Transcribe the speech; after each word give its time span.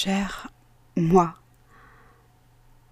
Cher 0.00 0.52
moi, 0.94 1.34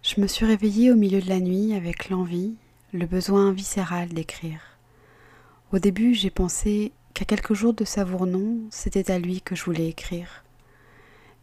je 0.02 0.20
me 0.20 0.26
suis 0.26 0.44
réveillée 0.44 0.90
au 0.90 0.96
milieu 0.96 1.20
de 1.20 1.28
la 1.28 1.38
nuit 1.38 1.72
avec 1.72 2.08
l'envie, 2.08 2.56
le 2.92 3.06
besoin 3.06 3.52
viscéral 3.52 4.08
d'écrire. 4.08 4.58
Au 5.72 5.78
début, 5.78 6.14
j'ai 6.14 6.30
pensé 6.30 6.90
qu'à 7.14 7.24
quelques 7.24 7.54
jours 7.54 7.74
de 7.74 7.84
Savournon, 7.84 8.58
c'était 8.70 9.12
à 9.12 9.20
lui 9.20 9.40
que 9.40 9.54
je 9.54 9.62
voulais 9.62 9.86
écrire. 9.86 10.42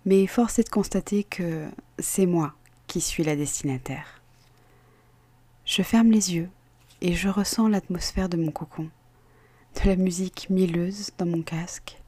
Mais 0.03 0.27
force 0.27 0.59
est 0.59 0.65
de 0.65 0.69
constater 0.69 1.23
que 1.23 1.69
c'est 1.97 2.25
moi 2.25 2.55
qui 2.87 2.99
suis 2.99 3.23
la 3.23 3.37
destinataire. 3.37 4.21
Je 5.63 5.81
ferme 5.81 6.11
les 6.11 6.35
yeux 6.35 6.49
et 6.99 7.13
je 7.13 7.29
ressens 7.29 7.69
l'atmosphère 7.69 8.27
de 8.27 8.35
mon 8.35 8.51
cocon, 8.51 8.89
de 9.81 9.89
la 9.89 9.95
musique 9.95 10.49
mielleuse 10.49 11.11
dans 11.17 11.25
mon 11.25 11.41
casque, 11.41 12.02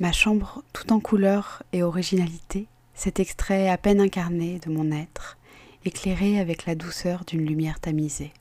ma 0.00 0.12
chambre 0.12 0.62
tout 0.72 0.92
en 0.92 1.00
couleur 1.00 1.62
et 1.72 1.82
originalité, 1.82 2.66
cet 2.94 3.20
extrait 3.20 3.68
à 3.68 3.76
peine 3.78 4.00
incarné 4.00 4.58
de 4.58 4.70
mon 4.70 4.90
être, 4.90 5.38
éclairé 5.84 6.38
avec 6.38 6.66
la 6.66 6.74
douceur 6.74 7.24
d'une 7.24 7.44
lumière 7.44 7.80
tamisée. 7.80 8.32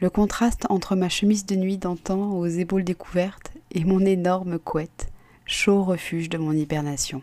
Le 0.00 0.10
contraste 0.10 0.66
entre 0.70 0.94
ma 0.94 1.08
chemise 1.08 1.46
de 1.46 1.56
nuit 1.56 1.78
d'antan 1.78 2.32
aux 2.32 2.46
épaules 2.46 2.84
découvertes 2.84 3.52
et 3.72 3.84
mon 3.84 4.00
énorme 4.00 4.58
couette, 4.58 5.10
chaud 5.44 5.82
refuge 5.82 6.28
de 6.28 6.38
mon 6.38 6.52
hibernation. 6.52 7.22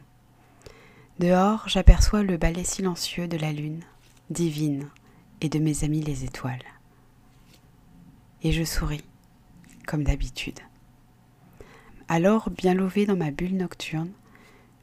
Dehors, 1.19 1.69
j'aperçois 1.69 2.23
le 2.23 2.35
balai 2.35 2.65
silencieux 2.65 3.27
de 3.27 3.37
la 3.37 3.53
lune, 3.53 3.81
divine, 4.29 4.89
et 5.41 5.49
de 5.49 5.59
mes 5.59 5.83
amis 5.83 6.01
les 6.01 6.25
étoiles. 6.25 6.63
Et 8.43 8.51
je 8.51 8.63
souris, 8.63 9.03
comme 9.87 10.03
d'habitude. 10.03 10.59
Alors, 12.07 12.49
bien 12.49 12.73
lové 12.73 13.05
dans 13.05 13.15
ma 13.15 13.31
bulle 13.31 13.57
nocturne, 13.57 14.11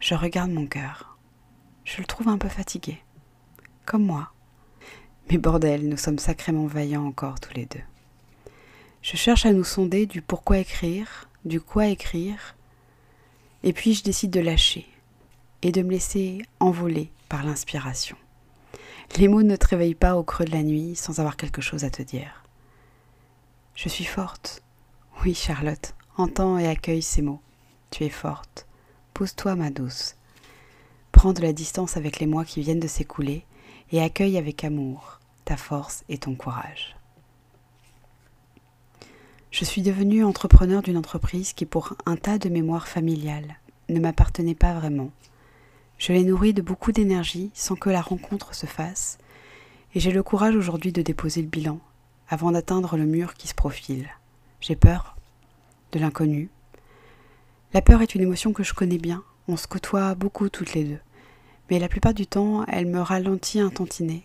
je 0.00 0.14
regarde 0.14 0.50
mon 0.50 0.66
cœur. 0.66 1.16
Je 1.84 1.98
le 1.98 2.04
trouve 2.04 2.28
un 2.28 2.38
peu 2.38 2.48
fatigué 2.48 2.98
comme 3.84 4.05
moi. 4.05 4.33
Mais 5.30 5.38
bordel, 5.38 5.88
nous 5.88 5.97
sommes 5.97 6.19
sacrément 6.19 6.66
vaillants 6.66 7.06
encore 7.06 7.41
tous 7.41 7.55
les 7.55 7.66
deux. 7.66 7.82
Je 9.02 9.16
cherche 9.16 9.47
à 9.47 9.52
nous 9.52 9.64
sonder 9.64 10.06
du 10.06 10.22
pourquoi 10.22 10.58
écrire, 10.58 11.28
du 11.44 11.60
quoi 11.60 11.86
écrire, 11.86 12.56
et 13.62 13.72
puis 13.72 13.94
je 13.94 14.02
décide 14.02 14.30
de 14.30 14.41
lâcher 14.41 14.86
et 15.62 15.72
de 15.72 15.82
me 15.82 15.91
laisser 15.91 16.42
envoler 16.60 17.10
par 17.28 17.44
l'inspiration. 17.44 18.16
Les 19.16 19.28
mots 19.28 19.42
ne 19.42 19.56
te 19.56 19.69
réveillent 19.69 19.94
pas 19.94 20.16
au 20.16 20.22
creux 20.22 20.44
de 20.44 20.52
la 20.52 20.62
nuit 20.62 20.97
sans 20.97 21.20
avoir 21.20 21.36
quelque 21.36 21.60
chose 21.60 21.84
à 21.84 21.91
te 21.91 22.02
dire. 22.02 22.42
Je 23.75 23.88
suis 23.88 24.04
forte. 24.04 24.62
Oui, 25.25 25.34
Charlotte, 25.34 25.94
entends 26.16 26.58
et 26.58 26.68
accueille 26.68 27.02
ces 27.02 27.22
mots. 27.22 27.41
Tu 27.91 28.05
es 28.05 28.08
forte. 28.08 28.66
Pose-toi, 29.14 29.56
ma 29.56 29.70
douce. 29.70 30.16
Prends 31.12 31.32
de 31.32 31.42
la 31.42 31.52
distance 31.52 31.96
avec 31.96 32.20
les 32.20 32.27
mois 32.27 32.44
qui 32.44 32.62
viennent 32.62 32.80
de 32.80 32.88
s'écouler 32.88 33.44
et 33.91 34.00
accueille 34.00 34.38
avec 34.38 34.64
amour 34.64 35.20
ta 35.44 35.56
force 35.56 36.04
et 36.08 36.19
ton 36.19 36.34
courage. 36.34 36.96
Je 39.50 39.64
suis 39.64 39.82
devenue 39.82 40.24
entrepreneur 40.24 40.80
d'une 40.80 40.96
entreprise 40.96 41.52
qui, 41.52 41.66
pour 41.66 41.94
un 42.06 42.16
tas 42.16 42.38
de 42.38 42.48
mémoires 42.48 42.88
familiales, 42.88 43.56
ne 43.91 44.00
m'appartenait 44.00 44.54
pas 44.54 44.72
vraiment. 44.72 45.10
Je 45.98 46.12
l'ai 46.12 46.24
nourrie 46.24 46.54
de 46.54 46.62
beaucoup 46.62 46.91
d'énergie 46.91 47.50
sans 47.52 47.76
que 47.76 47.91
la 47.91 48.00
rencontre 48.00 48.54
se 48.54 48.66
fasse, 48.66 49.19
et 49.94 50.00
j'ai 50.00 50.10
le 50.10 50.22
courage 50.22 50.56
aujourd'hui 50.56 50.91
de 50.91 51.02
déposer 51.02 51.42
le 51.42 51.48
bilan 51.48 51.78
avant 52.28 52.50
d'atteindre 52.50 52.97
le 52.97 53.04
mur 53.04 53.34
qui 53.34 53.47
se 53.47 53.54
profile. 53.54 54.08
J'ai 54.60 54.74
peur 54.74 55.16
de 55.92 55.98
l'inconnu. 55.98 56.50
La 57.74 57.82
peur 57.82 58.02
est 58.02 58.14
une 58.14 58.22
émotion 58.22 58.52
que 58.52 58.62
je 58.62 58.74
connais 58.74 58.98
bien, 58.98 59.22
on 59.48 59.56
se 59.56 59.66
côtoie 59.66 60.14
beaucoup 60.14 60.48
toutes 60.48 60.74
les 60.74 60.84
deux 60.84 61.00
mais 61.72 61.78
la 61.78 61.88
plupart 61.88 62.12
du 62.12 62.26
temps, 62.26 62.66
elle 62.66 62.84
me 62.84 63.00
ralentit 63.00 63.58
un 63.58 63.70
tantinet, 63.70 64.24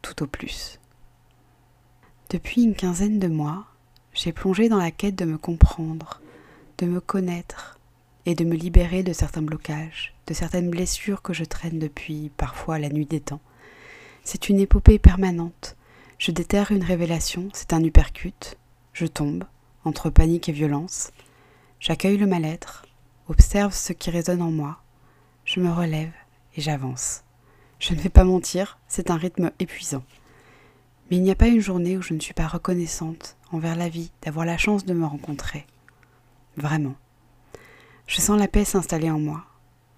tout 0.00 0.22
au 0.22 0.28
plus. 0.28 0.78
Depuis 2.30 2.62
une 2.62 2.76
quinzaine 2.76 3.18
de 3.18 3.26
mois, 3.26 3.66
j'ai 4.12 4.32
plongé 4.32 4.68
dans 4.68 4.78
la 4.78 4.92
quête 4.92 5.16
de 5.16 5.24
me 5.24 5.36
comprendre, 5.36 6.20
de 6.78 6.86
me 6.86 7.00
connaître 7.00 7.80
et 8.26 8.36
de 8.36 8.44
me 8.44 8.54
libérer 8.54 9.02
de 9.02 9.12
certains 9.12 9.42
blocages, 9.42 10.14
de 10.28 10.34
certaines 10.34 10.70
blessures 10.70 11.20
que 11.20 11.32
je 11.32 11.42
traîne 11.42 11.80
depuis 11.80 12.30
parfois 12.36 12.78
la 12.78 12.90
nuit 12.90 13.06
des 13.06 13.20
temps. 13.20 13.40
C'est 14.22 14.48
une 14.48 14.60
épopée 14.60 15.00
permanente. 15.00 15.76
Je 16.18 16.30
déterre 16.30 16.70
une 16.70 16.84
révélation, 16.84 17.48
c'est 17.52 17.72
un 17.72 17.82
uppercut. 17.82 18.56
Je 18.92 19.06
tombe, 19.06 19.42
entre 19.84 20.10
panique 20.10 20.48
et 20.48 20.52
violence. 20.52 21.10
J'accueille 21.80 22.16
le 22.16 22.26
mal-être, 22.26 22.86
observe 23.28 23.74
ce 23.74 23.92
qui 23.92 24.10
résonne 24.10 24.42
en 24.42 24.50
moi. 24.50 24.78
Je 25.44 25.60
me 25.60 25.70
relève, 25.70 26.12
et 26.56 26.60
j'avance. 26.60 27.24
Je 27.78 27.94
ne 27.94 28.00
vais 28.00 28.08
pas 28.08 28.24
mentir, 28.24 28.78
c'est 28.88 29.10
un 29.10 29.16
rythme 29.16 29.50
épuisant. 29.58 30.04
Mais 31.10 31.16
il 31.16 31.22
n'y 31.22 31.30
a 31.30 31.36
pas 31.36 31.48
une 31.48 31.60
journée 31.60 31.98
où 31.98 32.02
je 32.02 32.14
ne 32.14 32.20
suis 32.20 32.34
pas 32.34 32.46
reconnaissante 32.46 33.36
envers 33.52 33.76
la 33.76 33.88
vie 33.88 34.10
d'avoir 34.22 34.46
la 34.46 34.56
chance 34.56 34.84
de 34.84 34.94
me 34.94 35.04
rencontrer. 35.04 35.66
Vraiment. 36.56 36.94
Je 38.06 38.20
sens 38.20 38.38
la 38.38 38.48
paix 38.48 38.64
s'installer 38.64 39.10
en 39.10 39.18
moi. 39.18 39.44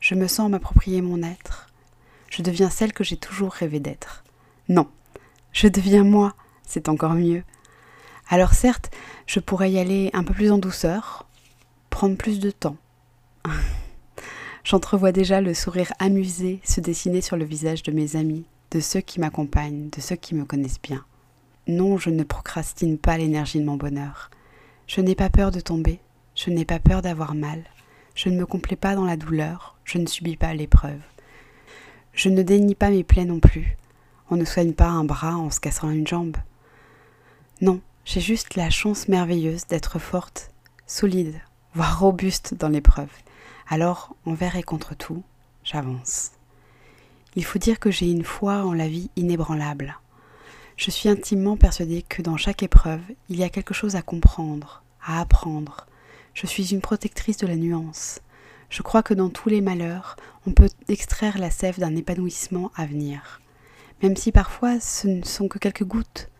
Je 0.00 0.14
me 0.14 0.26
sens 0.26 0.50
m'approprier 0.50 1.02
mon 1.02 1.22
être. 1.22 1.68
Je 2.30 2.42
deviens 2.42 2.70
celle 2.70 2.92
que 2.92 3.04
j'ai 3.04 3.16
toujours 3.16 3.52
rêvé 3.52 3.80
d'être. 3.80 4.24
Non, 4.68 4.88
je 5.52 5.68
deviens 5.68 6.04
moi, 6.04 6.34
c'est 6.66 6.88
encore 6.88 7.14
mieux. 7.14 7.44
Alors 8.28 8.54
certes, 8.54 8.90
je 9.26 9.38
pourrais 9.38 9.70
y 9.70 9.78
aller 9.78 10.10
un 10.12 10.24
peu 10.24 10.34
plus 10.34 10.50
en 10.50 10.58
douceur, 10.58 11.26
prendre 11.90 12.16
plus 12.16 12.40
de 12.40 12.50
temps. 12.50 12.76
J'entrevois 14.64 15.12
déjà 15.12 15.40
le 15.40 15.54
sourire 15.54 15.92
amusé 16.00 16.60
se 16.64 16.80
dessiner 16.80 17.20
sur 17.20 17.36
le 17.36 17.44
visage 17.44 17.84
de 17.84 17.92
mes 17.92 18.16
amis, 18.16 18.44
de 18.72 18.80
ceux 18.80 19.00
qui 19.00 19.20
m'accompagnent, 19.20 19.90
de 19.90 20.00
ceux 20.00 20.16
qui 20.16 20.34
me 20.34 20.44
connaissent 20.44 20.82
bien. 20.82 21.04
Non, 21.68 21.98
je 21.98 22.10
ne 22.10 22.24
procrastine 22.24 22.98
pas 22.98 23.16
l'énergie 23.16 23.60
de 23.60 23.64
mon 23.64 23.76
bonheur. 23.76 24.30
Je 24.88 25.00
n'ai 25.00 25.14
pas 25.14 25.30
peur 25.30 25.52
de 25.52 25.60
tomber, 25.60 26.00
je 26.34 26.50
n'ai 26.50 26.64
pas 26.64 26.80
peur 26.80 27.02
d'avoir 27.02 27.36
mal, 27.36 27.62
je 28.16 28.28
ne 28.28 28.36
me 28.36 28.46
complais 28.46 28.76
pas 28.76 28.96
dans 28.96 29.04
la 29.04 29.16
douleur, 29.16 29.76
je 29.84 29.98
ne 29.98 30.06
subis 30.06 30.36
pas 30.36 30.52
l'épreuve. 30.52 31.00
Je 32.12 32.28
ne 32.28 32.42
dénie 32.42 32.74
pas 32.74 32.90
mes 32.90 33.04
plaies 33.04 33.24
non 33.24 33.40
plus. 33.40 33.76
On 34.30 34.36
ne 34.36 34.44
soigne 34.44 34.72
pas 34.72 34.88
un 34.88 35.04
bras 35.04 35.36
en 35.36 35.50
se 35.50 35.60
cassant 35.60 35.90
une 35.90 36.06
jambe. 36.06 36.36
Non, 37.60 37.80
j'ai 38.06 38.20
juste 38.20 38.54
la 38.54 38.70
chance 38.70 39.08
merveilleuse 39.08 39.66
d'être 39.66 39.98
forte, 39.98 40.52
solide, 40.86 41.34
voire 41.74 41.98
robuste 41.98 42.54
dans 42.54 42.68
l'épreuve. 42.68 43.10
Alors, 43.68 44.14
envers 44.24 44.54
et 44.54 44.62
contre 44.62 44.94
tout, 44.94 45.24
j'avance. 45.64 46.30
Il 47.34 47.44
faut 47.44 47.58
dire 47.58 47.80
que 47.80 47.90
j'ai 47.90 48.08
une 48.08 48.24
foi 48.24 48.64
en 48.64 48.72
la 48.72 48.86
vie 48.86 49.10
inébranlable. 49.16 49.98
Je 50.76 50.92
suis 50.92 51.08
intimement 51.08 51.56
persuadée 51.56 52.02
que 52.08 52.22
dans 52.22 52.36
chaque 52.36 52.62
épreuve, 52.62 53.02
il 53.28 53.38
y 53.38 53.42
a 53.42 53.48
quelque 53.48 53.74
chose 53.74 53.96
à 53.96 54.02
comprendre, 54.02 54.84
à 55.04 55.20
apprendre. 55.20 55.86
Je 56.32 56.46
suis 56.46 56.72
une 56.72 56.80
protectrice 56.80 57.38
de 57.38 57.48
la 57.48 57.56
nuance. 57.56 58.20
Je 58.70 58.82
crois 58.82 59.02
que 59.02 59.14
dans 59.14 59.30
tous 59.30 59.48
les 59.48 59.60
malheurs, 59.60 60.14
on 60.46 60.52
peut 60.52 60.70
extraire 60.86 61.38
la 61.38 61.50
sève 61.50 61.80
d'un 61.80 61.96
épanouissement 61.96 62.70
à 62.76 62.86
venir. 62.86 63.40
Même 64.00 64.16
si 64.16 64.30
parfois 64.30 64.78
ce 64.78 65.08
ne 65.08 65.24
sont 65.24 65.48
que 65.48 65.58
quelques 65.58 65.84
gouttes. 65.84 66.30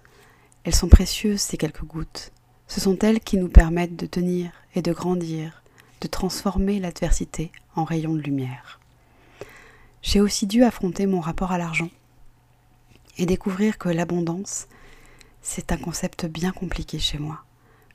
Elles 0.67 0.75
sont 0.75 0.89
précieuses, 0.89 1.43
ces 1.43 1.57
quelques 1.57 1.85
gouttes. 1.85 2.33
Ce 2.67 2.81
sont 2.81 2.99
elles 2.99 3.21
qui 3.21 3.37
nous 3.37 3.49
permettent 3.49 3.95
de 3.95 4.07
tenir 4.07 4.51
et 4.75 4.83
de 4.83 4.93
grandir, 4.93 5.63
de 6.01 6.09
transformer 6.09 6.81
l'adversité 6.81 7.53
en 7.77 7.85
rayon 7.85 8.15
de 8.15 8.21
lumière. 8.21 8.81
J'ai 10.03 10.21
aussi 10.21 10.49
dû 10.49 10.65
affronter 10.65 11.07
mon 11.07 11.21
rapport 11.21 11.53
à 11.53 11.59
l'argent 11.59 11.89
et 13.17 13.27
découvrir 13.27 13.79
que 13.79 13.89
l'abondance, 13.89 14.67
c'est 15.41 15.71
un 15.71 15.77
concept 15.77 16.27
bien 16.27 16.51
compliqué 16.51 16.99
chez 16.99 17.19
moi. 17.19 17.45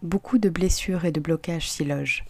Beaucoup 0.01 0.37
de 0.37 0.47
blessures 0.47 1.03
et 1.03 1.11
de 1.11 1.19
blocages 1.19 1.69
s'y 1.69 1.83
logent. 1.83 2.23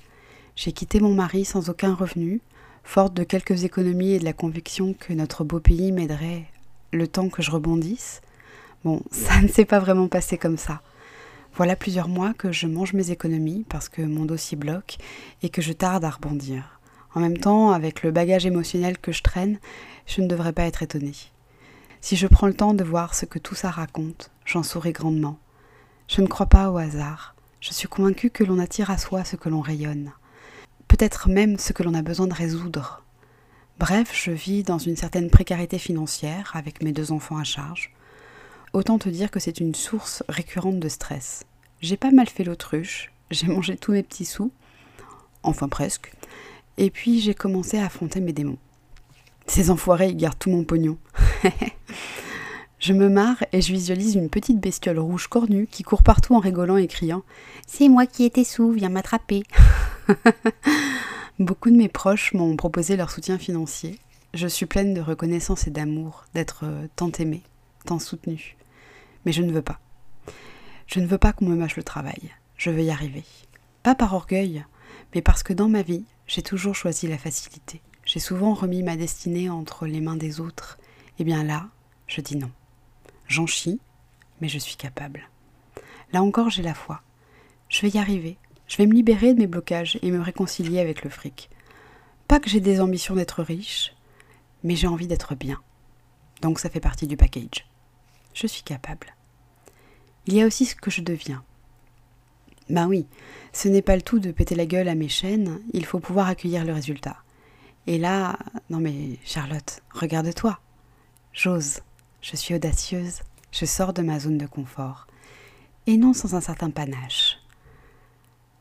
J'ai 0.56 0.72
quitté 0.72 1.00
mon 1.00 1.14
mari 1.14 1.46
sans 1.46 1.70
aucun 1.70 1.94
revenu, 1.94 2.42
forte 2.84 3.14
de 3.14 3.24
quelques 3.24 3.64
économies 3.64 4.14
et 4.14 4.20
de 4.20 4.26
la 4.26 4.34
conviction 4.34 4.96
que 4.96 5.14
notre 5.14 5.44
beau 5.44 5.60
pays 5.60 5.92
m'aiderait 5.92 6.46
le 6.92 7.08
temps 7.08 7.30
que 7.30 7.44
je 7.44 7.52
rebondisse. 7.52 8.22
Bon, 8.84 9.02
ça 9.12 9.42
ne 9.42 9.48
s'est 9.48 9.66
pas 9.66 9.80
vraiment 9.80 10.08
passé 10.08 10.38
comme 10.38 10.58
ça. 10.58 10.82
Voilà 11.56 11.76
plusieurs 11.76 12.08
mois 12.08 12.34
que 12.34 12.52
je 12.52 12.66
mange 12.66 12.94
mes 12.94 13.12
économies 13.12 13.66
parce 13.70 13.90
que 13.90 14.02
mon 14.02 14.26
dossier 14.26 14.58
bloque 14.58 14.98
et 15.44 15.50
que 15.50 15.62
je 15.62 15.74
tarde 15.74 16.04
à 16.06 16.10
rebondir. 16.10 16.80
En 17.14 17.20
même 17.20 17.38
temps, 17.38 17.72
avec 17.72 18.04
le 18.04 18.12
bagage 18.12 18.46
émotionnel 18.46 18.98
que 18.98 19.12
je 19.12 19.22
traîne, 19.22 19.60
je 20.08 20.22
ne 20.22 20.28
devrais 20.28 20.54
pas 20.54 20.64
être 20.64 20.82
étonnée. 20.82 21.14
Si 22.00 22.16
je 22.16 22.26
prends 22.26 22.48
le 22.48 22.54
temps 22.54 22.74
de 22.74 22.84
voir 22.84 23.14
ce 23.14 23.26
que 23.26 23.38
tout 23.38 23.54
ça 23.54 23.70
raconte, 23.70 24.32
j'en 24.46 24.64
souris 24.64 24.94
grandement. 24.94 25.38
Je 26.08 26.22
ne 26.22 26.28
crois 26.28 26.48
pas 26.48 26.72
au 26.72 26.78
hasard. 26.78 27.36
Je 27.60 27.74
suis 27.74 27.88
convaincue 27.88 28.32
que 28.32 28.44
l'on 28.44 28.58
attire 28.58 28.90
à 28.90 28.98
soi 28.98 29.24
ce 29.24 29.36
que 29.36 29.50
l'on 29.50 29.62
rayonne. 29.62 30.12
Peut-être 30.88 31.30
même 31.30 31.60
ce 31.60 31.74
que 31.74 31.84
l'on 31.84 31.94
a 31.94 32.02
besoin 32.02 32.28
de 32.28 32.34
résoudre. 32.34 33.04
Bref, 33.78 34.12
je 34.14 34.32
vis 34.32 34.64
dans 34.64 34.80
une 34.80 34.96
certaine 34.96 35.30
précarité 35.30 35.78
financière 35.78 36.52
avec 36.56 36.82
mes 36.82 36.92
deux 36.92 37.12
enfants 37.12 37.38
à 37.38 37.44
charge. 37.44 37.94
Autant 38.74 38.98
te 38.98 39.10
dire 39.10 39.32
que 39.32 39.42
c'est 39.42 39.60
une 39.60 39.76
source 39.76 40.24
récurrente 40.30 40.80
de 40.80 40.88
stress. 40.88 41.44
J'ai 41.82 41.98
pas 41.98 42.12
mal 42.12 42.28
fait 42.28 42.46
l'autruche, 42.46 43.12
j'ai 43.30 43.48
mangé 43.48 43.76
tous 43.76 43.92
mes 43.92 44.02
petits 44.02 44.24
sous, 44.24 44.50
enfin 45.44 45.68
presque, 45.68 46.14
et 46.78 46.90
puis 46.90 47.20
j'ai 47.20 47.34
commencé 47.34 47.78
à 47.78 47.86
affronter 47.86 48.22
mes 48.22 48.32
démons. 48.32 48.58
Ces 49.46 49.72
enfoirés, 49.72 50.08
ils 50.10 50.16
gardent 50.16 50.40
tout 50.40 50.50
mon 50.50 50.64
pognon. 50.64 50.98
je 52.80 52.94
me 52.94 53.10
marre 53.10 53.44
et 53.52 53.62
je 53.62 53.74
visualise 53.74 54.16
une 54.16 54.30
petite 54.30 54.62
bestiole 54.62 55.00
rouge 55.00 55.28
cornue 55.28 55.68
qui 55.68 55.84
court 55.84 56.04
partout 56.04 56.36
en 56.36 56.40
rigolant 56.40 56.78
et 56.78 56.88
criant 56.88 57.24
C'est 57.68 57.90
moi 57.90 58.06
qui 58.06 58.24
étais 58.24 58.46
sous, 58.46 58.72
viens 58.72 58.88
m'attraper. 58.88 59.44
Beaucoup 61.40 61.72
de 61.72 61.76
mes 61.76 61.90
proches 61.90 62.34
m'ont 62.34 62.56
proposé 62.56 62.96
leur 62.96 63.12
soutien 63.12 63.38
financier. 63.38 64.00
Je 64.34 64.48
suis 64.48 64.66
pleine 64.66 64.94
de 64.94 65.02
reconnaissance 65.02 65.68
et 65.68 65.72
d'amour, 65.72 66.24
d'être 66.34 66.62
euh, 66.64 66.88
tant 66.96 67.12
aimée, 67.20 67.42
tant 67.86 68.00
soutenue. 68.00 68.56
Mais 69.26 69.32
je 69.32 69.42
ne 69.42 69.52
veux 69.52 69.62
pas. 69.62 69.80
Je 70.88 71.00
ne 71.00 71.08
veux 71.08 71.18
pas 71.18 71.34
qu'on 71.34 71.46
me 71.46 71.56
mâche 71.56 71.78
le 71.78 71.84
travail. 71.84 72.32
Je 72.58 72.70
veux 72.70 72.84
y 72.84 72.92
arriver. 72.92 73.24
Pas 73.84 73.96
par 73.96 74.14
orgueil, 74.14 74.66
mais 75.14 75.22
parce 75.22 75.44
que 75.44 75.54
dans 75.54 75.70
ma 75.70 75.82
vie, 75.82 76.06
j'ai 76.28 76.42
toujours 76.42 76.76
choisi 76.76 77.08
la 77.08 77.18
facilité. 77.18 77.82
J'ai 78.06 78.20
souvent 78.20 78.54
remis 78.54 78.84
ma 78.84 78.96
destinée 78.96 79.50
entre 79.50 79.86
les 79.86 80.02
mains 80.02 80.16
des 80.16 80.40
autres. 80.40 80.78
Et 81.20 81.24
bien 81.24 81.44
là, 81.44 81.68
je 82.08 82.22
dis 82.22 82.36
non. 82.36 82.52
J'en 83.28 83.48
chie, 83.48 83.80
mais 84.42 84.48
je 84.48 84.60
suis 84.60 84.76
capable. 84.76 85.30
Là 86.14 86.22
encore, 86.22 86.50
j'ai 86.50 86.64
la 86.64 86.74
foi. 86.74 87.02
Je 87.70 87.82
vais 87.82 87.90
y 87.90 87.98
arriver. 87.98 88.38
Je 88.68 88.78
vais 88.78 88.86
me 88.86 88.94
libérer 88.94 89.34
de 89.34 89.40
mes 89.40 89.48
blocages 89.48 90.00
et 90.02 90.12
me 90.12 90.22
réconcilier 90.22 90.80
avec 90.80 91.04
le 91.04 91.10
fric. 91.10 91.50
Pas 92.28 92.40
que 92.40 92.50
j'ai 92.50 92.60
des 92.60 92.82
ambitions 92.82 93.16
d'être 93.16 93.44
riche, 93.44 93.94
mais 94.64 94.76
j'ai 94.76 94.88
envie 94.88 95.08
d'être 95.08 95.36
bien. 95.36 95.60
Donc 96.42 96.60
ça 96.60 96.70
fait 96.70 96.80
partie 96.80 97.08
du 97.08 97.18
package. 97.18 97.66
Je 98.34 98.48
suis 98.48 98.64
capable. 98.64 99.16
Il 100.26 100.34
y 100.36 100.42
a 100.42 100.46
aussi 100.46 100.66
ce 100.66 100.76
que 100.76 100.92
je 100.92 101.02
deviens. 101.02 101.44
Ben 102.70 102.88
oui, 102.88 103.06
ce 103.54 103.68
n'est 103.68 103.82
pas 103.82 103.96
le 103.96 104.02
tout 104.02 104.20
de 104.20 104.32
péter 104.32 104.56
la 104.56 104.66
gueule 104.66 104.88
à 104.88 104.96
mes 104.96 105.10
chaînes, 105.10 105.60
il 105.74 105.86
faut 105.86 106.00
pouvoir 106.00 106.28
accueillir 106.28 106.64
le 106.64 106.74
résultat. 106.74 107.18
Et 107.88 107.98
là, 107.98 108.38
non 108.70 108.80
mais 108.80 109.18
Charlotte, 109.26 109.82
regarde-toi. 109.92 110.60
J'ose, 111.34 111.82
je 112.22 112.36
suis 112.36 112.56
audacieuse, 112.56 113.22
je 113.52 113.66
sors 113.66 113.94
de 113.94 114.02
ma 114.02 114.20
zone 114.20 114.38
de 114.38 114.46
confort. 114.46 115.08
Et 115.88 115.98
non 115.98 116.14
sans 116.14 116.36
un 116.36 116.42
certain 116.42 116.70
panache. 116.70 117.40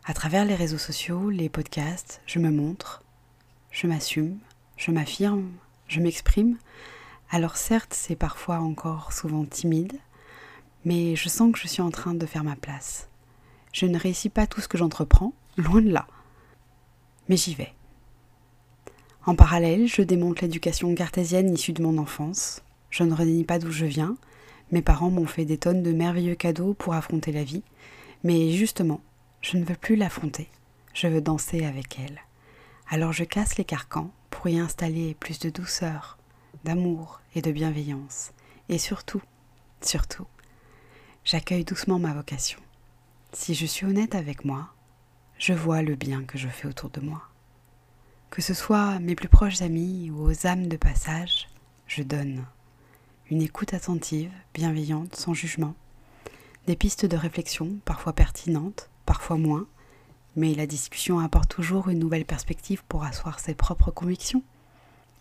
À 0.04 0.14
travers 0.14 0.44
les 0.44 0.54
réseaux 0.54 0.78
sociaux, 0.78 1.30
les 1.30 1.48
podcasts, 1.48 2.22
je 2.26 2.38
me 2.38 2.50
montre, 2.50 3.02
je 3.70 3.86
m'assume, 3.86 4.38
je 4.76 4.90
m'affirme, 4.90 5.50
je 5.86 6.00
m'exprime. 6.00 6.56
Alors 7.32 7.56
certes, 7.56 7.94
c'est 7.94 8.16
parfois 8.16 8.58
encore 8.58 9.12
souvent 9.12 9.44
timide, 9.44 9.96
mais 10.84 11.14
je 11.14 11.28
sens 11.28 11.52
que 11.52 11.58
je 11.60 11.68
suis 11.68 11.80
en 11.80 11.90
train 11.90 12.14
de 12.14 12.26
faire 12.26 12.42
ma 12.42 12.56
place. 12.56 13.08
Je 13.72 13.86
ne 13.86 13.96
réussis 13.96 14.30
pas 14.30 14.48
tout 14.48 14.60
ce 14.60 14.66
que 14.66 14.76
j'entreprends, 14.76 15.32
loin 15.56 15.80
de 15.80 15.90
là. 15.90 16.08
Mais 17.28 17.36
j'y 17.36 17.54
vais. 17.54 17.72
En 19.26 19.36
parallèle, 19.36 19.86
je 19.86 20.02
démonte 20.02 20.40
l'éducation 20.40 20.92
cartésienne 20.94 21.54
issue 21.54 21.72
de 21.72 21.82
mon 21.82 21.98
enfance. 21.98 22.62
Je 22.90 23.04
ne 23.04 23.14
renie 23.14 23.44
pas 23.44 23.60
d'où 23.60 23.70
je 23.70 23.86
viens. 23.86 24.16
Mes 24.72 24.82
parents 24.82 25.10
m'ont 25.10 25.26
fait 25.26 25.44
des 25.44 25.58
tonnes 25.58 25.84
de 25.84 25.92
merveilleux 25.92 26.34
cadeaux 26.34 26.74
pour 26.74 26.94
affronter 26.94 27.30
la 27.30 27.44
vie. 27.44 27.62
Mais 28.24 28.50
justement, 28.50 29.00
je 29.40 29.56
ne 29.56 29.64
veux 29.64 29.76
plus 29.76 29.94
l'affronter. 29.94 30.48
Je 30.94 31.06
veux 31.06 31.20
danser 31.20 31.64
avec 31.64 32.00
elle. 32.00 32.18
Alors 32.88 33.12
je 33.12 33.22
casse 33.22 33.56
les 33.56 33.64
carcans 33.64 34.10
pour 34.30 34.48
y 34.48 34.58
installer 34.58 35.14
plus 35.14 35.38
de 35.38 35.50
douceur, 35.50 36.18
d'amour 36.64 37.20
et 37.34 37.42
de 37.42 37.52
bienveillance. 37.52 38.32
Et 38.68 38.78
surtout, 38.78 39.22
surtout, 39.80 40.26
j'accueille 41.24 41.64
doucement 41.64 41.98
ma 41.98 42.12
vocation. 42.12 42.60
Si 43.32 43.54
je 43.54 43.66
suis 43.66 43.86
honnête 43.86 44.14
avec 44.14 44.44
moi, 44.44 44.68
je 45.38 45.52
vois 45.52 45.82
le 45.82 45.94
bien 45.94 46.24
que 46.24 46.38
je 46.38 46.48
fais 46.48 46.68
autour 46.68 46.90
de 46.90 47.00
moi. 47.00 47.22
Que 48.30 48.42
ce 48.42 48.54
soit 48.54 48.98
mes 48.98 49.14
plus 49.14 49.28
proches 49.28 49.62
amis 49.62 50.10
ou 50.10 50.30
aux 50.30 50.46
âmes 50.46 50.68
de 50.68 50.76
passage, 50.76 51.48
je 51.86 52.02
donne. 52.02 52.44
Une 53.30 53.42
écoute 53.42 53.74
attentive, 53.74 54.32
bienveillante, 54.54 55.16
sans 55.16 55.34
jugement. 55.34 55.74
Des 56.66 56.76
pistes 56.76 57.06
de 57.06 57.16
réflexion, 57.16 57.78
parfois 57.84 58.12
pertinentes, 58.12 58.90
parfois 59.06 59.36
moins, 59.36 59.66
mais 60.36 60.54
la 60.54 60.66
discussion 60.66 61.18
apporte 61.18 61.50
toujours 61.50 61.88
une 61.88 61.98
nouvelle 61.98 62.24
perspective 62.24 62.84
pour 62.88 63.04
asseoir 63.04 63.40
ses 63.40 63.54
propres 63.54 63.90
convictions. 63.90 64.42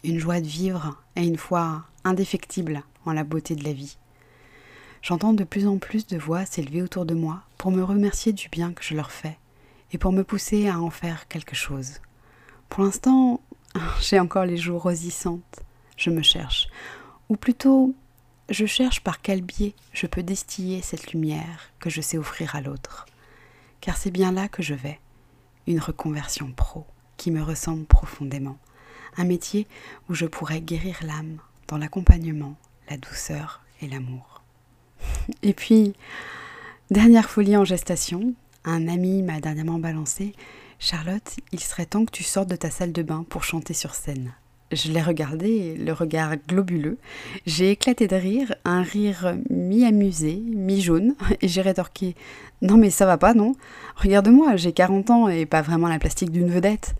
Une 0.04 0.20
joie 0.20 0.40
de 0.40 0.48
vivre 0.48 0.96
et 1.16 1.26
une 1.26 1.38
foi 1.38 1.84
indéfectible 2.06 2.84
en 3.06 3.12
la 3.12 3.24
beauté 3.24 3.56
de 3.56 3.64
la 3.64 3.74
vie. 3.74 3.98
J'entends 5.02 5.34
de 5.34 5.44
plus 5.44 5.68
en 5.68 5.78
plus 5.78 6.08
de 6.08 6.18
voix 6.18 6.46
s'élever 6.46 6.82
autour 6.82 7.06
de 7.06 7.14
moi 7.14 7.42
pour 7.58 7.72
me 7.72 7.84
remercier 7.84 8.32
du 8.32 8.48
bien 8.50 8.74
que 8.74 8.84
je 8.84 8.96
leur 8.96 9.12
fais 9.12 9.38
et 9.92 9.98
pour 9.98 10.12
me 10.12 10.24
pousser 10.24 10.70
à 10.70 10.80
en 10.80 10.90
faire 10.90 11.28
quelque 11.28 11.56
chose. 11.56 12.00
Pour 12.70 12.84
l'instant, 12.84 13.42
j'ai 14.02 14.20
encore 14.20 14.46
les 14.46 14.58
joues 14.58 14.78
rosissantes. 14.78 15.60
Je 15.98 16.10
me 16.10 16.22
cherche. 16.22 16.70
Ou 17.28 17.36
plutôt, 17.36 17.94
je 18.50 18.66
cherche 18.66 19.02
par 19.02 19.22
quel 19.22 19.42
biais 19.42 19.76
je 19.94 20.08
peux 20.08 20.24
destiller 20.24 20.82
cette 20.82 21.12
lumière 21.12 21.72
que 21.80 21.90
je 21.90 22.02
sais 22.02 22.18
offrir 22.18 22.56
à 22.56 22.62
l'autre. 22.62 23.06
Car 23.82 23.98
c'est 23.98 24.12
bien 24.12 24.32
là 24.32 24.48
que 24.48 24.64
je 24.64 24.74
vais. 24.74 25.00
Une 25.68 25.80
reconversion 25.80 26.52
pro 26.52 26.86
qui 27.18 27.32
me 27.32 27.44
ressemble 27.44 27.86
profondément. 27.86 28.58
Un 29.18 29.26
métier 29.26 29.68
où 30.10 30.14
je 30.14 30.26
pourrais 30.26 30.62
guérir 30.62 30.98
l'âme 31.02 31.38
dans 31.68 31.78
l'accompagnement, 31.78 32.56
la 32.90 32.98
douceur 32.98 33.62
et 33.82 33.88
l'amour. 33.88 34.42
Et 35.44 35.54
puis, 35.54 35.94
dernière 36.92 37.30
folie 37.30 37.58
en 37.58 37.66
gestation, 37.66 38.34
un 38.66 38.88
ami 38.88 39.24
m'a 39.24 39.40
dernièrement 39.40 39.80
balancé 39.80 40.34
Charlotte, 40.82 41.36
il 41.52 41.60
serait 41.60 41.86
temps 41.86 42.06
que 42.06 42.12
tu 42.12 42.24
sortes 42.24 42.50
de 42.50 42.56
ta 42.56 42.72
salle 42.72 42.94
de 42.94 43.04
bain 43.04 43.26
pour 43.28 43.44
chanter 43.44 43.74
sur 43.74 43.94
scène. 43.94 44.32
Je 44.72 44.92
l'ai 44.92 45.02
regardé, 45.02 45.76
le 45.76 45.92
regard 45.92 46.36
globuleux. 46.48 46.98
J'ai 47.46 47.72
éclaté 47.72 48.08
de 48.08 48.16
rire, 48.16 48.56
un 48.64 48.82
rire 48.82 49.36
mi-amusé, 49.50 50.36
mi-jaune, 50.36 51.16
et 51.42 51.48
j'ai 51.48 51.62
rétorqué 51.62 52.16
Non, 52.62 52.78
mais 52.78 52.92
ça 52.92 53.06
va 53.06 53.18
pas, 53.18 53.34
non 53.34 53.56
Regarde-moi, 53.96 54.56
j'ai 54.56 54.72
40 54.72 55.10
ans 55.10 55.28
et 55.28 55.46
pas 55.46 55.62
vraiment 55.62 55.90
la 55.90 56.00
plastique 56.00 56.32
d'une 56.32 56.50
vedette. 56.50 56.96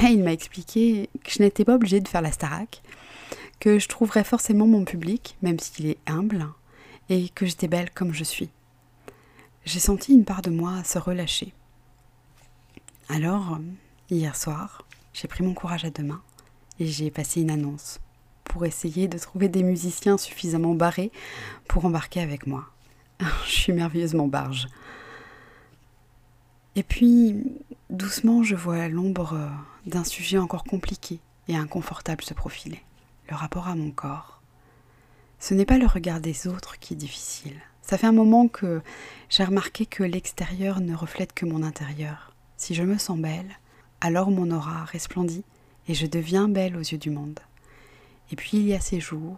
Là, 0.00 0.08
il 0.10 0.22
m'a 0.22 0.32
expliqué 0.32 1.10
que 1.24 1.30
je 1.30 1.42
n'étais 1.42 1.64
pas 1.64 1.74
obligée 1.74 2.00
de 2.00 2.08
faire 2.08 2.22
la 2.22 2.32
starac, 2.32 2.82
que 3.60 3.78
je 3.78 3.88
trouverais 3.88 4.24
forcément 4.24 4.66
mon 4.66 4.84
public, 4.84 5.36
même 5.42 5.58
s'il 5.58 5.86
est 5.86 5.98
humble, 6.06 6.46
et 7.08 7.28
que 7.28 7.46
j'étais 7.46 7.68
belle 7.68 7.90
comme 7.90 8.12
je 8.12 8.24
suis. 8.24 8.50
J'ai 9.64 9.80
senti 9.80 10.12
une 10.12 10.24
part 10.24 10.42
de 10.42 10.50
moi 10.50 10.82
se 10.82 10.98
relâcher. 10.98 11.52
Alors, 13.08 13.58
hier 14.10 14.34
soir, 14.34 14.84
j'ai 15.12 15.28
pris 15.28 15.44
mon 15.44 15.54
courage 15.54 15.84
à 15.84 15.90
deux 15.90 16.02
mains 16.02 16.22
et 16.80 16.86
j'ai 16.86 17.10
passé 17.10 17.42
une 17.42 17.50
annonce 17.50 18.00
pour 18.44 18.64
essayer 18.64 19.06
de 19.06 19.18
trouver 19.18 19.48
des 19.48 19.62
musiciens 19.62 20.18
suffisamment 20.18 20.74
barrés 20.74 21.12
pour 21.68 21.84
embarquer 21.84 22.20
avec 22.20 22.46
moi. 22.46 22.64
Je 23.46 23.52
suis 23.52 23.72
merveilleusement 23.72 24.26
barge. 24.26 24.66
Et 26.74 26.82
puis, 26.82 27.36
doucement, 27.90 28.42
je 28.42 28.56
vois 28.56 28.88
l'ombre 28.88 29.50
d'un 29.86 30.04
sujet 30.04 30.38
encore 30.38 30.64
compliqué 30.64 31.20
et 31.48 31.56
inconfortable 31.56 32.22
se 32.22 32.32
profiler, 32.32 32.82
le 33.28 33.36
rapport 33.36 33.68
à 33.68 33.74
mon 33.74 33.90
corps. 33.90 34.40
Ce 35.38 35.52
n'est 35.52 35.66
pas 35.66 35.76
le 35.76 35.86
regard 35.86 36.20
des 36.20 36.46
autres 36.46 36.78
qui 36.78 36.94
est 36.94 36.96
difficile. 36.96 37.60
Ça 37.82 37.98
fait 37.98 38.06
un 38.06 38.12
moment 38.12 38.48
que 38.48 38.80
j'ai 39.28 39.44
remarqué 39.44 39.84
que 39.84 40.02
l'extérieur 40.02 40.80
ne 40.80 40.94
reflète 40.94 41.34
que 41.34 41.44
mon 41.44 41.62
intérieur. 41.62 42.34
Si 42.56 42.74
je 42.74 42.84
me 42.84 42.96
sens 42.96 43.18
belle, 43.18 43.58
alors 44.00 44.30
mon 44.30 44.50
aura 44.50 44.84
resplendit 44.84 45.44
et 45.88 45.94
je 45.94 46.06
deviens 46.06 46.48
belle 46.48 46.76
aux 46.76 46.80
yeux 46.80 46.98
du 46.98 47.10
monde. 47.10 47.40
Et 48.30 48.36
puis 48.36 48.58
il 48.58 48.66
y 48.66 48.74
a 48.74 48.80
ces 48.80 49.00
jours 49.00 49.36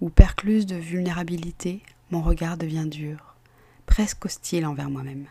où, 0.00 0.10
percluse 0.10 0.66
de 0.66 0.76
vulnérabilité, 0.76 1.82
mon 2.10 2.20
regard 2.20 2.58
devient 2.58 2.86
dur, 2.86 3.36
presque 3.86 4.24
hostile 4.26 4.66
envers 4.66 4.90
moi-même. 4.90 5.26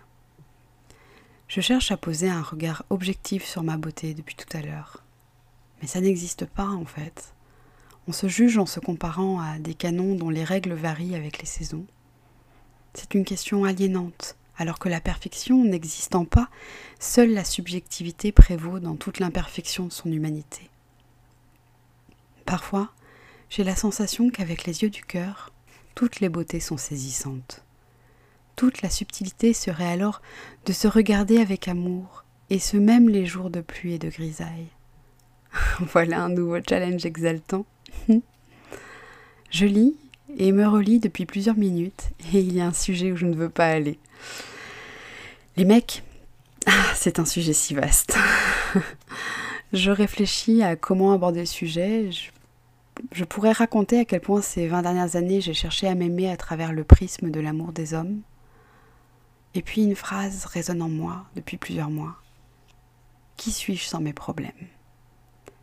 Je 1.52 1.60
cherche 1.60 1.92
à 1.92 1.98
poser 1.98 2.30
un 2.30 2.42
regard 2.42 2.86
objectif 2.90 3.44
sur 3.44 3.62
ma 3.62 3.76
beauté 3.76 4.14
depuis 4.14 4.36
tout 4.36 4.48
à 4.56 4.62
l'heure. 4.62 5.04
Mais 5.82 5.88
ça 5.90 6.00
n'existe 6.00 6.46
pas 6.46 6.70
en 6.70 6.86
fait. 6.86 7.34
On 8.08 8.14
se 8.14 8.30
juge 8.30 8.58
en 8.58 8.66
se 8.66 8.80
comparant 8.80 9.42
à 9.42 9.60
des 9.60 9.74
canons 9.74 10.16
dont 10.16 10.30
les 10.30 10.46
règles 10.46 10.72
varient 10.72 11.14
avec 11.14 11.40
les 11.40 11.46
saisons. 11.46 11.86
C'est 12.94 13.16
une 13.16 13.26
question 13.26 13.66
aliénante, 13.66 14.38
alors 14.56 14.80
que 14.80 14.88
la 14.88 15.02
perfection 15.02 15.66
n'existant 15.66 16.24
pas, 16.24 16.48
seule 17.02 17.34
la 17.34 17.44
subjectivité 17.44 18.32
prévaut 18.32 18.80
dans 18.80 18.96
toute 18.96 19.20
l'imperfection 19.20 19.88
de 19.88 19.92
son 19.92 20.10
humanité. 20.10 20.70
Parfois, 22.46 22.94
j'ai 23.50 23.66
la 23.66 23.76
sensation 23.76 24.30
qu'avec 24.30 24.64
les 24.64 24.84
yeux 24.84 24.90
du 24.90 25.04
cœur, 25.04 25.52
toutes 25.96 26.22
les 26.22 26.30
beautés 26.30 26.62
sont 26.62 26.78
saisissantes. 26.78 27.66
Toute 28.56 28.82
la 28.82 28.90
subtilité 28.90 29.54
serait 29.54 29.92
alors 29.92 30.22
de 30.66 30.74
se 30.74 30.88
regarder 30.88 31.40
avec 31.40 31.68
amour, 31.68 32.24
et 32.50 32.60
ce 32.60 32.78
même 32.78 33.10
les 33.10 33.26
jours 33.26 33.50
de 33.50 33.62
pluie 33.62 33.94
et 33.94 34.00
de 34.00 34.10
grisaille. 34.10 34.68
voilà 35.80 36.24
un 36.24 36.30
nouveau 36.30 36.58
challenge 36.68 37.06
exaltant. 37.06 37.66
je 39.50 39.66
lis 39.66 39.96
et 40.38 40.52
me 40.52 40.68
relis 40.68 41.00
depuis 41.00 41.26
plusieurs 41.26 41.58
minutes 41.58 42.12
et 42.34 42.40
il 42.40 42.54
y 42.54 42.62
a 42.62 42.68
un 42.68 42.74
sujet 42.74 43.12
où 43.12 43.18
je 43.18 43.26
ne 43.26 43.36
veux 43.36 43.50
pas 43.50 43.68
aller. 43.68 44.00
Les 45.58 45.66
mecs, 45.66 46.04
ah, 46.66 46.94
c'est 46.96 47.20
un 47.20 47.26
sujet 47.26 47.54
si 47.54 47.74
vaste. 47.74 48.18
je 49.74 49.92
réfléchis 49.92 50.64
à 50.64 50.76
comment 50.76 51.12
aborder 51.12 51.42
le 51.42 51.46
sujet. 51.46 52.10
Je, 53.12 53.24
pourrais 53.24 53.52
raconter 53.52 54.00
à 54.00 54.06
quel 54.06 54.22
point 54.22 54.42
ces 54.42 54.68
20 54.68 54.84
dernières 54.84 55.16
années 55.16 55.42
j'ai 55.42 55.54
cherché 55.54 55.88
à 55.88 55.96
m'aimer 55.96 56.30
à 56.30 56.38
travers 56.38 56.72
le 56.72 56.84
prisme 56.84 57.32
de 57.32 57.40
l'amour 57.40 57.72
des 57.72 57.94
hommes. 57.94 58.22
Et 59.54 59.62
puis 59.62 59.84
une 59.84 59.96
phrase 59.96 60.46
résonne 60.46 60.82
en 60.82 60.90
moi 60.90 61.26
depuis 61.36 61.58
plusieurs 61.58 61.90
mois. 61.90 62.16
Qui 63.38 63.52
suis-je 63.52 63.86
sans 63.86 64.00
mes 64.00 64.14
problèmes? 64.14 64.52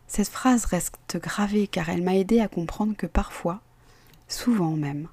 Cette 0.06 0.28
phrase 0.28 0.64
reste 0.64 0.98
gravée 1.14 1.66
car 1.66 1.88
elle 1.88 2.02
m'a 2.02 2.16
aidé 2.16 2.40
à 2.40 2.48
comprendre 2.48 2.96
que 2.96 3.06
parfois, 3.06 3.60
souvent 4.26 4.72
même, 4.72 5.08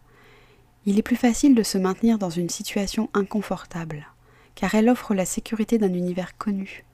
il 0.86 1.00
est 1.00 1.03
plus 1.03 1.15
facile 1.15 1.55
de 1.55 1.63
se 1.63 1.77
maintenir 1.77 2.17
dans 2.17 2.29
une 2.29 2.50
situation 2.50 3.10
inconfortable, 3.13 4.08
car 4.55 4.75
elle 4.75 4.89
offre 4.89 5.13
la 5.13 5.25
sécurité 5.25 5.77
d'un 5.77 5.94
univers 5.94 6.38
connu. 6.38 6.86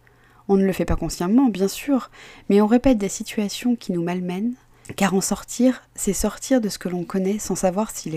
On 0.47 0.57
ne 0.57 0.65
le 0.65 0.73
fait 0.73 0.85
pas 0.85 0.95
consciemment, 0.95 1.49
bien 1.49 1.67
sûr, 1.67 2.09
mais 2.49 2.61
on 2.61 2.67
répète 2.67 2.97
des 2.97 3.09
situations 3.09 3.75
qui 3.75 3.91
nous 3.91 4.03
malmènent, 4.03 4.55
car 4.95 5.13
en 5.13 5.21
sortir, 5.21 5.83
c'est 5.93 6.13
sortir 6.13 6.61
de 6.61 6.69
ce 6.69 6.79
que 6.79 6.89
l'on 6.89 7.03
connaît 7.03 7.39
sans 7.39 7.55
savoir 7.55 7.91
si 7.91 8.09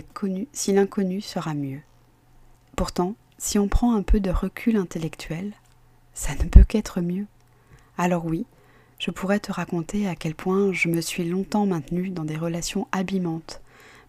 l'inconnu 0.73 1.21
sera 1.21 1.55
mieux. 1.55 1.81
Pourtant, 2.77 3.15
si 3.45 3.59
on 3.59 3.69
prend 3.69 3.95
un 3.95 4.01
peu 4.01 4.21
de 4.21 4.31
recul 4.31 4.79
intellectuel, 4.79 5.53
ça 6.15 6.35
ne 6.35 6.49
peut 6.49 6.65
qu'être 6.65 7.03
mieux. 7.03 7.27
Alors 7.99 8.25
oui, 8.25 8.47
je 8.99 9.11
pourrais 9.11 9.39
te 9.39 9.53
raconter 9.53 10.09
à 10.09 10.17
quel 10.17 10.35
point 10.35 10.73
je 10.73 10.89
me 10.89 11.03
suis 11.03 11.29
longtemps 11.29 11.67
maintenue 11.67 12.09
dans 12.09 12.25
des 12.25 12.39
relations 12.39 12.89
abîmantes, 12.91 13.61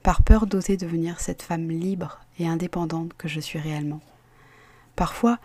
par 0.04 0.24
peur 0.24 0.48
d'oser 0.48 0.78
devenir 0.78 1.20
cette 1.20 1.42
femme 1.42 1.70
libre 1.70 2.22
et 2.40 2.48
indépendante 2.48 3.12
que 3.18 3.28
je 3.28 3.42
suis 3.42 3.60
réellement. 3.60 4.00
Parfois, 4.96 5.38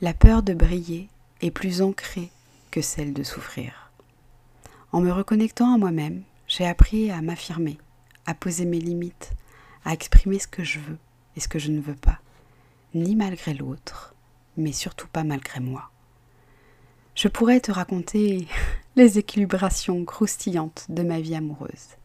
la 0.00 0.14
peur 0.14 0.42
de 0.42 0.54
briller 0.54 1.10
est 1.42 1.50
plus 1.50 1.82
ancrée 1.82 2.30
que 2.70 2.80
celle 2.80 3.12
de 3.12 3.22
souffrir. 3.22 3.90
En 4.92 5.02
me 5.02 5.12
reconnectant 5.12 5.74
à 5.74 5.76
moi-même, 5.76 6.22
j'ai 6.48 6.66
appris 6.66 7.10
à 7.10 7.20
m'affirmer, 7.20 7.76
à 8.24 8.32
poser 8.32 8.64
mes 8.64 8.80
limites, 8.80 9.32
à 9.84 9.92
exprimer 9.92 10.38
ce 10.38 10.48
que 10.48 10.64
je 10.64 10.78
veux 10.78 10.98
et 11.36 11.40
ce 11.40 11.48
que 11.48 11.58
je 11.58 11.70
ne 11.70 11.82
veux 11.82 11.96
pas 11.96 12.18
ni 12.96 13.14
malgré 13.14 13.54
l'autre, 13.54 14.14
mais 14.56 14.72
surtout 14.72 15.08
pas 15.08 15.24
malgré 15.24 15.60
moi. 15.60 15.90
Je 17.14 17.28
pourrais 17.28 17.60
te 17.60 17.72
raconter 17.72 18.48
les 18.96 19.18
équilibrations 19.18 20.04
croustillantes 20.04 20.86
de 20.88 21.02
ma 21.02 21.20
vie 21.20 21.34
amoureuse. 21.34 21.96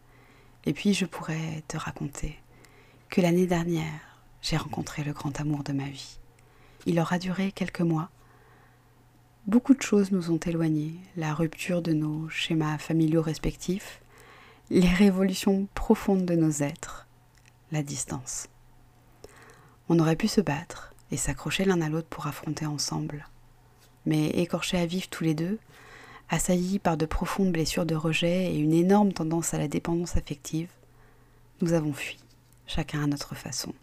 Et 0.66 0.74
puis 0.74 0.94
je 0.94 1.06
pourrais 1.06 1.64
te 1.68 1.78
raconter 1.78 2.38
que 3.10 3.22
l'année 3.22 3.48
dernière, 3.48 4.20
j'ai 4.42 4.58
rencontré 4.58 5.04
le 5.04 5.14
grand 5.14 5.40
amour 5.40 5.64
de 5.64 5.74
ma 5.74 5.90
vie. 5.90 6.20
Il 6.86 7.00
aura 7.00 7.20
duré 7.20 7.52
quelques 7.52 7.82
mois. 7.82 8.10
Beaucoup 9.48 9.74
de 9.74 9.82
choses 9.82 10.12
nous 10.12 10.32
ont 10.32 10.38
éloignés, 10.38 10.96
la 11.18 11.34
rupture 11.34 11.82
de 11.82 11.94
nos 11.94 12.30
schémas 12.30 12.78
familiaux 12.78 13.22
respectifs, 13.22 14.02
les 14.70 14.88
révolutions 14.88 15.68
profondes 15.74 16.26
de 16.26 16.36
nos 16.36 16.64
êtres, 16.64 17.08
la 17.72 17.84
distance. 17.84 18.48
On 19.94 20.00
aurait 20.00 20.16
pu 20.16 20.30
se 20.30 20.40
battre 20.40 20.94
et 21.12 21.18
s'accrocher 21.18 21.66
l'un 21.66 21.82
à 21.82 21.90
l'autre 21.90 22.08
pour 22.08 22.26
affronter 22.26 22.66
ensemble. 22.66 23.28
Mais 24.06 24.30
écorchés 24.30 24.78
à 24.78 24.86
vif 24.86 25.10
tous 25.10 25.26
les 25.26 25.34
deux, 25.34 25.60
assaillis 26.30 26.80
par 26.80 26.96
de 26.96 27.06
profondes 27.06 27.52
blessures 27.52 27.86
de 27.86 27.94
rejet 27.94 28.54
et 28.54 28.58
une 28.58 28.72
énorme 28.72 29.12
tendance 29.12 29.54
à 29.54 29.58
la 29.58 29.68
dépendance 29.68 30.16
affective, 30.16 30.70
nous 31.60 31.74
avons 31.74 31.92
fui, 31.92 32.18
chacun 32.68 33.04
à 33.04 33.08
notre 33.08 33.36
façon. 33.36 33.74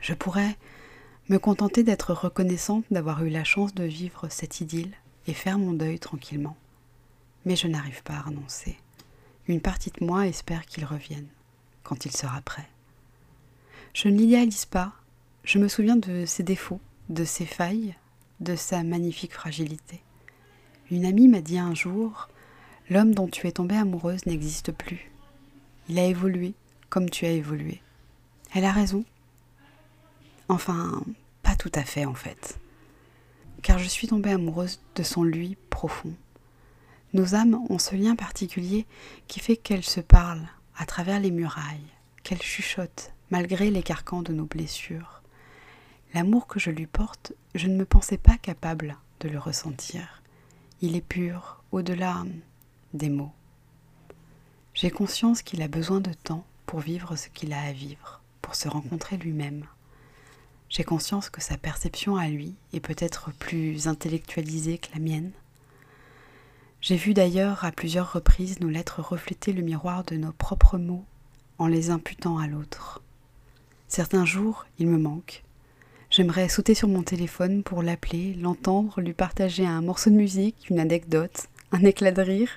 Je 0.00 0.14
pourrais 0.14 0.56
me 1.28 1.38
contenter 1.38 1.82
d'être 1.82 2.14
reconnaissante 2.14 2.84
d'avoir 2.92 3.24
eu 3.24 3.30
la 3.30 3.42
chance 3.42 3.74
de 3.74 3.82
vivre 3.82 4.28
cette 4.30 4.60
idylle 4.60 4.94
et 5.26 5.34
faire 5.34 5.58
mon 5.58 5.72
deuil 5.72 5.98
tranquillement. 5.98 6.56
Mais 7.46 7.56
je 7.56 7.66
n'arrive 7.66 8.04
pas 8.04 8.14
à 8.14 8.22
renoncer. 8.22 8.78
Une 9.48 9.60
partie 9.60 9.90
de 9.90 10.06
moi 10.06 10.28
espère 10.28 10.66
qu'il 10.66 10.84
revienne, 10.84 11.26
quand 11.82 12.04
il 12.04 12.12
sera 12.12 12.40
prêt. 12.42 12.68
Je 13.92 14.08
ne 14.08 14.16
l'idéalise 14.16 14.66
pas, 14.66 14.92
je 15.44 15.58
me 15.58 15.68
souviens 15.68 15.96
de 15.96 16.24
ses 16.24 16.42
défauts, 16.42 16.80
de 17.08 17.24
ses 17.24 17.46
failles, 17.46 17.96
de 18.38 18.54
sa 18.56 18.82
magnifique 18.82 19.32
fragilité. 19.32 20.02
Une 20.90 21.04
amie 21.04 21.28
m'a 21.28 21.40
dit 21.40 21.58
un 21.58 21.74
jour 21.74 22.28
L'homme 22.88 23.14
dont 23.14 23.28
tu 23.28 23.46
es 23.46 23.52
tombée 23.52 23.76
amoureuse 23.76 24.26
n'existe 24.26 24.72
plus. 24.72 25.12
Il 25.88 25.98
a 25.98 26.06
évolué 26.06 26.54
comme 26.88 27.08
tu 27.08 27.24
as 27.24 27.30
évolué. 27.30 27.80
Elle 28.52 28.64
a 28.64 28.72
raison. 28.72 29.04
Enfin, 30.48 31.04
pas 31.44 31.54
tout 31.54 31.70
à 31.74 31.84
fait 31.84 32.04
en 32.04 32.14
fait. 32.14 32.58
Car 33.62 33.78
je 33.78 33.88
suis 33.88 34.08
tombée 34.08 34.32
amoureuse 34.32 34.80
de 34.96 35.04
son 35.04 35.22
lui 35.22 35.56
profond. 35.70 36.12
Nos 37.12 37.36
âmes 37.36 37.60
ont 37.68 37.78
ce 37.78 37.94
lien 37.94 38.16
particulier 38.16 38.86
qui 39.28 39.38
fait 39.38 39.56
qu'elles 39.56 39.84
se 39.84 40.00
parlent 40.00 40.48
à 40.76 40.84
travers 40.84 41.20
les 41.20 41.30
murailles, 41.30 41.86
qu'elles 42.24 42.42
chuchotent 42.42 43.12
malgré 43.30 43.70
les 43.70 43.82
carcans 43.82 44.22
de 44.22 44.32
nos 44.32 44.44
blessures. 44.44 45.22
L'amour 46.14 46.46
que 46.46 46.58
je 46.58 46.70
lui 46.70 46.86
porte, 46.86 47.32
je 47.54 47.68
ne 47.68 47.76
me 47.76 47.84
pensais 47.84 48.18
pas 48.18 48.36
capable 48.36 48.96
de 49.20 49.28
le 49.28 49.38
ressentir. 49.38 50.22
Il 50.82 50.96
est 50.96 51.00
pur, 51.00 51.62
au-delà 51.72 52.24
des 52.94 53.10
mots. 53.10 53.32
J'ai 54.74 54.90
conscience 54.90 55.42
qu'il 55.42 55.62
a 55.62 55.68
besoin 55.68 56.00
de 56.00 56.12
temps 56.12 56.44
pour 56.66 56.80
vivre 56.80 57.16
ce 57.16 57.28
qu'il 57.28 57.52
a 57.52 57.60
à 57.60 57.72
vivre, 57.72 58.20
pour 58.42 58.54
se 58.54 58.68
rencontrer 58.68 59.16
lui-même. 59.16 59.64
J'ai 60.68 60.84
conscience 60.84 61.30
que 61.30 61.40
sa 61.40 61.58
perception 61.58 62.16
à 62.16 62.28
lui 62.28 62.54
est 62.72 62.80
peut-être 62.80 63.32
plus 63.32 63.88
intellectualisée 63.88 64.78
que 64.78 64.92
la 64.94 65.00
mienne. 65.00 65.32
J'ai 66.80 66.96
vu 66.96 67.12
d'ailleurs 67.12 67.64
à 67.64 67.72
plusieurs 67.72 68.12
reprises 68.12 68.60
nos 68.60 68.68
lettres 68.68 69.00
refléter 69.00 69.52
le 69.52 69.62
miroir 69.62 70.04
de 70.04 70.16
nos 70.16 70.32
propres 70.32 70.78
mots 70.78 71.04
en 71.58 71.66
les 71.66 71.90
imputant 71.90 72.38
à 72.38 72.46
l'autre. 72.46 73.02
Certains 73.90 74.24
jours, 74.24 74.66
il 74.78 74.86
me 74.86 74.98
manque. 74.98 75.42
J'aimerais 76.10 76.48
sauter 76.48 76.76
sur 76.76 76.86
mon 76.86 77.02
téléphone 77.02 77.64
pour 77.64 77.82
l'appeler, 77.82 78.34
l'entendre, 78.34 79.00
lui 79.00 79.14
partager 79.14 79.66
un 79.66 79.82
morceau 79.82 80.10
de 80.10 80.14
musique, 80.14 80.70
une 80.70 80.78
anecdote, 80.78 81.48
un 81.72 81.82
éclat 81.82 82.12
de 82.12 82.22
rire, 82.22 82.50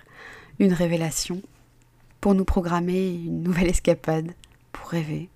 une 0.59 0.73
révélation, 0.73 1.41
pour 2.21 2.35
nous 2.35 2.45
programmer 2.45 3.15
une 3.15 3.41
nouvelle 3.41 3.71
escapade, 3.71 4.35
pour 4.71 4.89
rêver, 4.89 5.27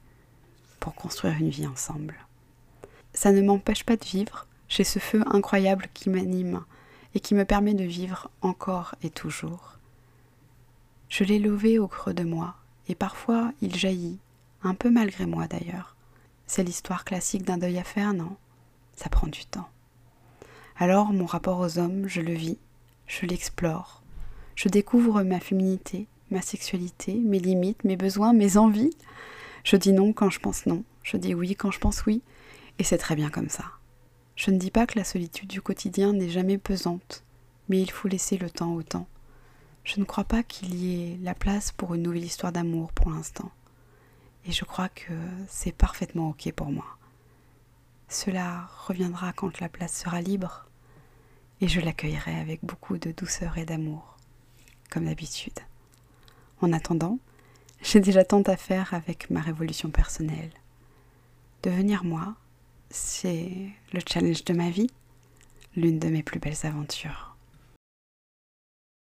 pour 0.80 0.94
construire 0.94 1.36
une 1.40 1.50
vie 1.50 1.66
ensemble. 1.66 2.14
Ça 3.16 3.32
ne 3.32 3.42
m'empêche 3.42 3.84
pas 3.84 3.98
de 3.98 4.06
vivre, 4.06 4.46
j'ai 4.70 4.84
ce 4.84 5.00
feu 5.00 5.24
incroyable 5.26 5.88
qui 5.96 6.12
m'anime 6.12 6.64
et 7.16 7.20
qui 7.20 7.34
me 7.34 7.44
permet 7.44 7.74
de 7.74 7.86
vivre 7.86 8.30
encore 8.44 8.94
et 9.02 9.10
toujours. 9.10 9.80
Je 11.10 11.24
l'ai 11.24 11.40
levé 11.40 11.80
au 11.80 11.88
creux 11.88 12.14
de 12.14 12.24
moi, 12.24 12.54
et 12.88 12.94
parfois 12.94 13.52
il 13.64 13.76
jaillit 13.76 14.20
un 14.68 14.76
peu 14.76 14.90
malgré 14.90 15.26
moi 15.26 15.48
d'ailleurs. 15.48 15.96
C'est 16.46 16.64
l'histoire 16.64 17.06
classique 17.06 17.44
d'un 17.44 17.58
deuil 17.58 17.78
à 17.78 17.84
faire, 17.84 18.14
non? 18.14 18.36
Ça 18.96 19.10
prend 19.10 19.28
du 19.28 19.46
temps. 19.46 19.70
Alors 20.78 21.12
mon 21.12 21.26
rapport 21.26 21.60
aux 21.60 21.80
hommes, 21.80 22.08
je 22.08 22.22
le 22.22 22.34
vis, 22.34 22.60
je 23.08 23.26
l'explore, 23.26 24.04
je 24.56 24.70
découvre 24.70 25.24
ma 25.24 25.40
féminité, 25.40 26.08
ma 26.30 26.42
sexualité, 26.42 27.16
mes 27.16 27.40
limites, 27.40 27.84
mes 27.84 27.96
besoins, 27.96 28.34
mes 28.34 28.58
envies. 28.58 28.96
Je 29.64 29.76
dis 29.76 29.94
non 29.94 30.14
quand 30.14 30.30
je 30.30 30.40
pense 30.40 30.66
non, 30.66 30.84
je 31.04 31.18
dis 31.18 31.34
oui 31.34 31.56
quand 31.56 31.72
je 31.72 31.80
pense 31.80 32.06
oui, 32.06 32.22
et 32.80 32.84
c'est 32.84 32.98
très 32.98 33.16
bien 33.16 33.30
comme 33.30 33.50
ça. 33.50 33.66
Je 34.36 34.52
ne 34.52 34.58
dis 34.58 34.72
pas 34.72 34.86
que 34.86 35.00
la 35.00 35.04
solitude 35.04 35.50
du 35.50 35.62
quotidien 35.62 36.14
n'est 36.14 36.30
jamais 36.30 36.58
pesante, 36.58 37.24
mais 37.70 37.82
il 37.82 37.90
faut 37.90 38.08
laisser 38.08 38.38
le 38.38 38.50
temps 38.50 38.74
au 38.74 38.84
temps. 38.84 39.08
Je 39.84 40.00
ne 40.00 40.06
crois 40.06 40.26
pas 40.26 40.44
qu'il 40.44 40.76
y 40.76 41.02
ait 41.02 41.18
la 41.24 41.34
place 41.34 41.72
pour 41.72 41.96
une 41.96 42.04
nouvelle 42.04 42.26
histoire 42.26 42.52
d'amour 42.52 42.92
pour 42.92 43.10
l'instant. 43.10 43.52
Et 44.48 44.52
je 44.52 44.64
crois 44.64 44.88
que 44.90 45.14
c'est 45.50 45.74
parfaitement 45.74 46.30
OK 46.30 46.52
pour 46.54 46.72
moi. 46.72 46.98
Cela 48.08 48.70
reviendra 48.86 49.34
quand 49.34 49.60
la 49.60 49.68
place 49.68 49.94
sera 49.94 50.22
libre 50.22 50.66
et 51.60 51.68
je 51.68 51.82
l'accueillerai 51.82 52.40
avec 52.40 52.64
beaucoup 52.64 52.98
de 52.98 53.12
douceur 53.12 53.58
et 53.58 53.66
d'amour, 53.66 54.16
comme 54.90 55.06
d'habitude. 55.06 55.60
En 56.62 56.72
attendant, 56.72 57.20
j'ai 57.82 58.00
déjà 58.00 58.24
tant 58.24 58.42
à 58.44 58.56
faire 58.56 58.94
avec 58.94 59.30
ma 59.30 59.42
révolution 59.42 59.90
personnelle. 59.90 60.52
Devenir 61.64 62.06
moi, 62.06 62.36
c'est 62.90 63.70
le 63.92 64.00
challenge 64.08 64.46
de 64.46 64.54
ma 64.54 64.70
vie, 64.70 64.90
l'une 65.76 66.00
de 66.00 66.08
mes 66.08 66.24
plus 66.24 66.40
belles 66.40 66.66
aventures. 66.66 67.27